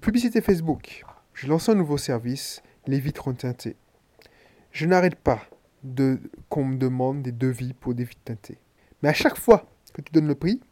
publicité 0.00 0.40
Facebook. 0.40 1.04
J'ai 1.34 1.48
lancé 1.48 1.70
un 1.70 1.74
nouveau 1.74 1.98
service, 1.98 2.62
les 2.86 2.98
vitres 2.98 3.30
teintées. 3.34 3.76
Je 4.70 4.86
n'arrête 4.86 5.16
pas 5.16 5.42
de 5.82 6.18
qu'on 6.48 6.64
me 6.64 6.76
demande 6.78 7.22
des 7.22 7.32
devis 7.32 7.74
pour 7.74 7.92
des 7.92 8.04
vitres 8.04 8.24
teintées. 8.24 8.58
Mais 9.02 9.10
à 9.10 9.12
chaque 9.12 9.36
fois 9.36 9.66
que 9.92 10.00
tu 10.00 10.12
donnes 10.12 10.28
le 10.28 10.34
prix, 10.34 10.62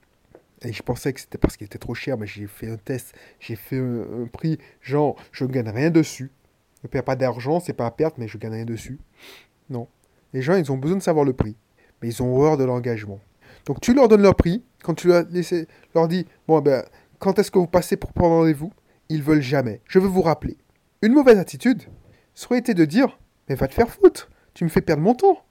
et 0.64 0.73
je 0.73 0.83
pensais 0.83 1.12
que 1.12 1.21
c'était 1.21 1.38
parce 1.38 1.57
qu'il 1.57 1.64
était 1.64 1.78
trop 1.78 1.95
cher, 1.95 2.16
mais 2.19 2.26
j'ai 2.26 2.47
fait 2.47 2.71
un 2.71 2.76
test, 2.76 3.14
j'ai 3.40 3.57
fait 3.57 3.78
un, 3.78 4.26
prix, 4.33 4.59
genre, 4.81 5.16
je 5.33 5.45
ne 5.45 5.50
gagne 5.50 5.69
rien 5.69 5.90
dessus. 5.90 6.31
Je 6.83 6.88
ne 6.88 6.88
perds 6.88 7.04
pas 7.04 7.16
d'argent, 7.16 7.61
c'est 7.61 7.73
pas 7.73 7.87
à 7.87 7.90
perte, 7.90 8.19
mais 8.19 8.28
je 8.28 8.38
gagne 8.38 8.52
rien 8.52 8.64
dessus. 8.64 8.99
Non. 9.71 9.88
Les 10.33 10.42
gens, 10.42 10.54
ils 10.54 10.71
ont 10.73 10.76
besoin 10.76 10.99
de 10.99 11.02
savoir 11.02 11.25
le 11.25 11.33
prix, 11.33 11.57
mais 12.00 12.09
ils 12.09 12.23
ont 12.23 12.35
horreur 12.35 12.57
de 12.57 12.64
l'engagement. 12.64 13.21
Donc 13.66 13.81
tu 13.81 13.95
leur 13.95 14.09
donnes 14.09 14.23
leur 14.23 14.35
prix, 14.35 14.64
quand 14.83 14.95
tu 14.95 15.09
leur, 15.09 15.25
dis, 16.09 16.26
bon 16.49 16.61
ben, 16.61 16.85
quand 17.19 17.38
est-ce 17.38 17.50
que 17.50 17.59
vous 17.59 17.66
passez 17.66 17.97
pour 17.97 18.12
prendre 18.12 18.37
rendez-vous? 18.37 18.73
Ils 19.09 19.23
veulent 19.23 19.42
jamais. 19.42 19.81
Je 19.87 19.99
veux 19.99 20.09
vous 20.09 20.23
rappeler. 20.23 20.57
Une 21.02 21.12
mauvaise 21.12 21.38
attitude 21.38 21.83
serait 22.35 22.61
de 22.61 22.85
dire, 22.85 23.19
mais 23.49 23.54
va 23.54 23.69
te 23.69 23.75
faire 23.75 23.90
foutre, 23.90 24.31
tu 24.54 24.64
me 24.64 24.69
fais 24.69 24.81
perdre 24.81 25.02
mon 25.02 25.14
temps. 25.14 25.45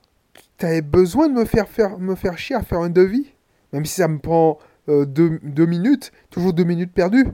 Tu 0.57 0.65
avais 0.65 0.81
besoin 0.81 1.27
de 1.29 1.33
me 1.33 1.45
faire, 1.45 1.67
faire, 1.67 1.97
me 1.99 2.15
faire 2.15 2.37
chier 2.37 2.55
à 2.55 2.63
faire 2.63 2.79
un 2.79 2.89
devis, 2.89 3.33
même 3.71 3.85
si 3.85 3.95
ça 3.95 4.07
me 4.07 4.19
prend 4.19 4.57
euh, 4.89 5.05
deux, 5.05 5.65
minutes, 5.65 6.11
toujours 6.29 6.53
deux 6.53 6.63
minutes 6.63 6.93
perdues. 6.93 7.27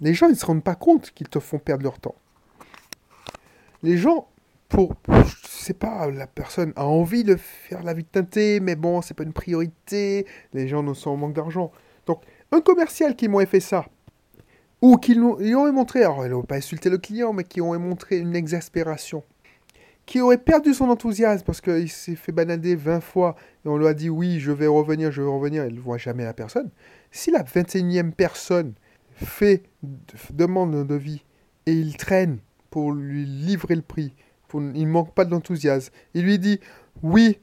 Les 0.00 0.14
gens, 0.14 0.26
ils 0.26 0.32
ne 0.32 0.36
se 0.36 0.46
rendent 0.46 0.64
pas 0.64 0.74
compte 0.74 1.10
qu'ils 1.10 1.28
te 1.28 1.38
font 1.40 1.58
perdre 1.58 1.82
leur 1.82 1.98
temps. 1.98 2.14
Les 3.82 3.96
gens, 3.96 4.28
pour, 4.68 4.94
je 5.08 5.48
sais 5.48 5.74
pas, 5.74 6.10
la 6.10 6.26
personne 6.26 6.72
a 6.76 6.86
envie 6.86 7.24
de 7.24 7.36
faire 7.36 7.82
la 7.82 7.94
vie 7.94 8.04
teintée, 8.04 8.60
mais 8.60 8.76
bon, 8.76 9.02
c'est 9.02 9.14
pas 9.14 9.24
une 9.24 9.32
priorité. 9.32 10.26
Les 10.52 10.68
gens 10.68 10.82
ne 10.82 10.94
sont 10.94 11.10
en 11.10 11.16
manque 11.16 11.34
d'argent. 11.34 11.70
Donc, 12.06 12.22
un 12.52 12.60
commercial 12.60 13.16
qui 13.16 13.28
m'aurait 13.28 13.46
fait 13.46 13.60
ça, 13.60 13.86
ou 14.82 14.96
qui 14.96 15.14
lui 15.14 15.54
aurait 15.54 15.72
montré, 15.72 16.02
alors 16.02 16.24
il 16.24 16.30
n'aurait 16.30 16.46
pas 16.46 16.56
insulté 16.56 16.90
le 16.90 16.98
client, 16.98 17.32
mais 17.32 17.44
qui 17.44 17.60
aurait 17.60 17.78
montré 17.78 18.18
une 18.18 18.36
exaspération 18.36 19.22
qui 20.06 20.20
aurait 20.20 20.38
perdu 20.38 20.72
son 20.72 20.88
enthousiasme 20.88 21.44
parce 21.44 21.60
qu'il 21.60 21.90
s'est 21.90 22.14
fait 22.14 22.32
banader 22.32 22.76
20 22.76 23.00
fois 23.00 23.34
et 23.64 23.68
on 23.68 23.76
lui 23.76 23.88
a 23.88 23.94
dit 23.94 24.08
oui, 24.08 24.38
je 24.38 24.52
vais 24.52 24.68
revenir, 24.68 25.10
je 25.10 25.20
vais 25.20 25.28
revenir, 25.28 25.66
il 25.66 25.74
ne 25.74 25.80
voit 25.80 25.98
jamais 25.98 26.24
la 26.24 26.32
personne. 26.32 26.70
Si 27.10 27.32
la 27.32 27.42
21e 27.42 28.12
personne 28.12 28.74
fait 29.14 29.64
demande 30.32 30.74
un 30.74 30.84
devis 30.84 31.24
et 31.66 31.72
il 31.72 31.96
traîne 31.96 32.38
pour 32.70 32.92
lui 32.92 33.26
livrer 33.26 33.74
le 33.74 33.82
prix, 33.82 34.14
il 34.54 34.86
ne 34.86 34.86
manque 34.86 35.12
pas 35.12 35.24
d'enthousiasme, 35.24 35.92
il 36.14 36.24
lui 36.24 36.38
dit 36.38 36.60
oui, 37.02 37.40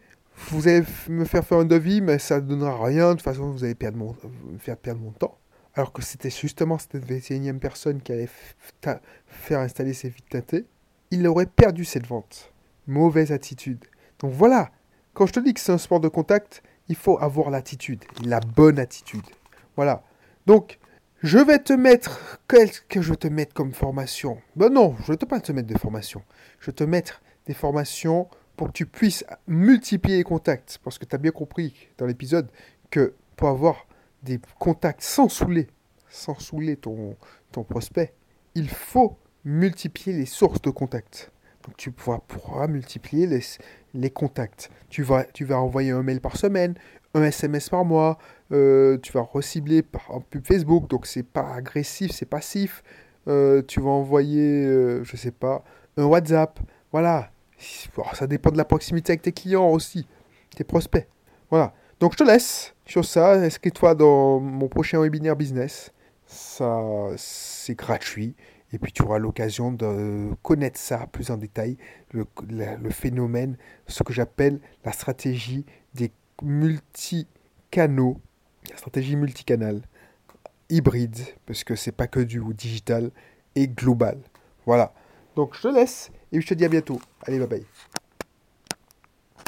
vous 0.49 0.67
allez 0.67 0.83
me 1.09 1.25
faire 1.25 1.45
faire 1.45 1.59
un 1.59 1.65
devis, 1.65 2.01
mais 2.01 2.17
ça 2.17 2.39
ne 2.39 2.47
donnera 2.47 2.83
rien, 2.83 3.09
de 3.09 3.13
toute 3.15 3.23
façon 3.23 3.51
vous 3.51 3.65
allez 3.65 3.75
perdre 3.75 3.97
mon, 3.97 4.15
me 4.51 4.57
faire 4.57 4.77
perdre 4.77 5.01
mon 5.01 5.11
temps. 5.11 5.37
Alors 5.75 5.91
que 5.91 6.01
c'était 6.01 6.29
justement 6.29 6.77
cette 6.77 6.95
21e 6.95 7.57
personne 7.59 8.01
qui 8.01 8.13
allait 8.13 8.29
faire 9.27 9.59
installer 9.59 9.93
ses 9.93 10.09
vitres 10.09 10.37
il 11.11 11.27
aurait 11.27 11.45
perdu 11.45 11.85
cette 11.85 12.07
vente 12.07 12.52
mauvaise 12.87 13.31
attitude. 13.31 13.85
Donc 14.19 14.31
voilà, 14.31 14.71
quand 15.13 15.25
je 15.25 15.33
te 15.33 15.39
dis 15.39 15.53
que 15.53 15.59
c'est 15.59 15.71
un 15.71 15.77
sport 15.77 15.99
de 15.99 16.07
contact, 16.07 16.63
il 16.89 16.95
faut 16.95 17.17
avoir 17.19 17.49
l'attitude, 17.49 18.03
la 18.25 18.39
bonne 18.39 18.79
attitude. 18.79 19.25
Voilà. 19.75 20.03
Donc, 20.45 20.79
je 21.21 21.37
vais 21.39 21.59
te 21.59 21.73
mettre, 21.73 22.39
qu'est-ce 22.49 22.81
que 22.81 23.01
je 23.01 23.11
vais 23.11 23.17
te 23.17 23.27
mettre 23.27 23.53
comme 23.53 23.73
formation 23.73 24.39
Ben 24.55 24.69
non, 24.69 24.95
je 25.05 25.11
ne 25.11 25.17
vais 25.17 25.25
pas 25.25 25.39
te 25.39 25.51
mettre 25.51 25.67
de 25.67 25.77
formation. 25.77 26.21
Je 26.59 26.67
vais 26.67 26.73
te 26.75 26.83
mettre 26.83 27.21
des 27.45 27.53
formations 27.53 28.27
pour 28.57 28.67
que 28.67 28.73
tu 28.73 28.85
puisses 28.85 29.23
multiplier 29.47 30.17
les 30.17 30.23
contacts. 30.23 30.79
Parce 30.83 30.97
que 30.97 31.05
tu 31.05 31.15
as 31.15 31.19
bien 31.19 31.31
compris 31.31 31.73
dans 31.97 32.05
l'épisode 32.05 32.49
que 32.91 33.13
pour 33.35 33.47
avoir 33.47 33.87
des 34.21 34.39
contacts 34.59 35.01
sans 35.01 35.29
saouler, 35.29 35.67
sans 36.09 36.37
saouler 36.39 36.75
ton, 36.75 37.15
ton 37.51 37.63
prospect, 37.63 38.13
il 38.55 38.69
faut 38.69 39.17
multiplier 39.45 40.17
les 40.17 40.25
sources 40.25 40.61
de 40.61 40.69
contacts. 40.69 41.31
Tu 41.77 41.91
pourras, 41.91 42.19
pourras 42.27 42.67
multiplier 42.67 43.27
les, 43.27 43.41
les 43.93 44.09
contacts. 44.09 44.69
Tu 44.89 45.03
vas, 45.03 45.23
tu 45.25 45.45
vas 45.45 45.59
envoyer 45.59 45.91
un 45.91 46.03
mail 46.03 46.21
par 46.21 46.37
semaine, 46.37 46.75
un 47.13 47.23
SMS 47.23 47.69
par 47.69 47.85
mois, 47.85 48.17
euh, 48.51 48.97
tu 48.99 49.11
vas 49.11 49.21
recibler 49.21 49.81
par 49.81 50.11
un 50.11 50.21
pub 50.21 50.45
Facebook, 50.45 50.89
donc 50.89 51.05
c'est 51.05 51.23
pas 51.23 51.53
agressif, 51.53 52.11
c'est 52.11 52.25
passif. 52.25 52.83
Euh, 53.27 53.61
tu 53.65 53.79
vas 53.79 53.89
envoyer, 53.89 54.65
euh, 54.65 55.03
je 55.03 55.15
sais 55.15 55.31
pas, 55.31 55.63
un 55.97 56.05
WhatsApp. 56.05 56.59
Voilà. 56.91 57.31
ça 58.13 58.27
dépend 58.27 58.51
de 58.51 58.57
la 58.57 58.65
proximité 58.65 59.11
avec 59.11 59.21
tes 59.21 59.31
clients 59.31 59.69
aussi, 59.69 60.07
tes 60.55 60.63
prospects. 60.63 61.07
Voilà. 61.49 61.73
Donc 61.99 62.13
je 62.13 62.17
te 62.17 62.23
laisse 62.23 62.75
sur 62.85 63.05
ça. 63.05 63.33
Inscris-toi 63.33 63.95
dans 63.95 64.39
mon 64.39 64.67
prochain 64.67 64.99
webinaire 64.99 65.35
business. 65.35 65.91
Ça, 66.25 66.81
c'est 67.15 67.75
gratuit. 67.75 68.35
Et 68.73 68.79
puis 68.79 68.91
tu 68.91 69.03
auras 69.03 69.19
l'occasion 69.19 69.71
de 69.71 70.29
connaître 70.41 70.79
ça 70.79 71.07
plus 71.07 71.29
en 71.29 71.37
détail, 71.37 71.77
le, 72.11 72.25
phénomène, 72.89 73.55
ce 73.87 74.01
que 74.03 74.11
j'appelle 74.11 74.59
la 74.83 74.91
stratégie 74.91 75.65
des 75.93 76.11
multi-canaux, 76.41 78.19
la 78.71 78.77
stratégie 78.77 79.15
multicanal, 79.15 79.83
hybride, 80.69 81.19
parce 81.45 81.63
que 81.63 81.75
c'est 81.75 81.91
pas 81.91 82.07
que 82.07 82.19
du 82.19 82.41
digital, 82.53 83.11
et 83.55 83.67
global. 83.67 84.17
Voilà. 84.65 84.93
Donc 85.35 85.55
je 85.55 85.61
te 85.61 85.67
laisse 85.67 86.11
et 86.31 86.41
je 86.41 86.47
te 86.47 86.55
dis 86.55 86.65
à 86.65 86.69
bientôt. 86.69 86.99
Allez, 87.27 87.37
bye 87.37 87.47
bye. 87.47 87.65